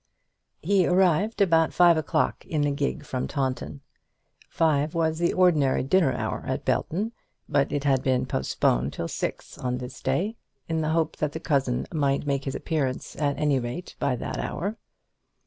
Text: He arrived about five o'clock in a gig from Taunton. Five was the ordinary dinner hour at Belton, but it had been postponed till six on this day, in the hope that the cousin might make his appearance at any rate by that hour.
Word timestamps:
He 0.63 0.87
arrived 0.87 1.41
about 1.41 1.73
five 1.75 1.95
o'clock 1.95 2.43
in 2.47 2.63
a 2.63 2.71
gig 2.71 3.05
from 3.05 3.27
Taunton. 3.27 3.81
Five 4.49 4.95
was 4.95 5.19
the 5.19 5.31
ordinary 5.31 5.83
dinner 5.83 6.11
hour 6.11 6.41
at 6.47 6.65
Belton, 6.65 7.11
but 7.47 7.71
it 7.71 7.83
had 7.83 8.01
been 8.01 8.25
postponed 8.25 8.93
till 8.93 9.07
six 9.07 9.59
on 9.59 9.77
this 9.77 10.01
day, 10.01 10.37
in 10.67 10.81
the 10.81 10.89
hope 10.89 11.17
that 11.17 11.33
the 11.33 11.39
cousin 11.39 11.85
might 11.93 12.25
make 12.25 12.45
his 12.45 12.55
appearance 12.55 13.15
at 13.17 13.37
any 13.37 13.59
rate 13.59 13.95
by 13.99 14.15
that 14.15 14.39
hour. 14.39 14.75